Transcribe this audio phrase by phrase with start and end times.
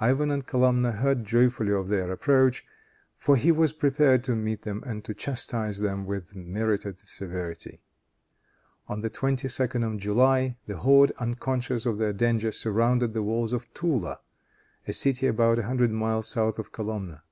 [0.00, 2.64] Ivan at Kolumna heard joyfully of their approach,
[3.18, 7.82] for he was prepared to meet them and to chastise them with merited severity.
[8.88, 13.70] On the 22d of July, the horde, unconscious of their danger, surrounded the walls of
[13.74, 14.20] Toola,
[14.86, 17.22] a city about a hundred miles south of Kolumna.